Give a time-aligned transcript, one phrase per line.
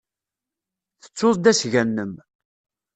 [1.03, 2.13] Tettud-d asga-nnem.